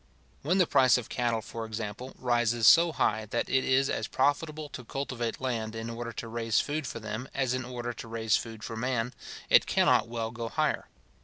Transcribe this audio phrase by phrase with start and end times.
[0.41, 4.67] When the price of cattle, for example, rises so high, that it is as profitable
[4.69, 8.35] to cultivate land in order to raise food for them as in order to raise
[8.35, 9.13] food for man,
[9.47, 10.87] it cannot well go higher.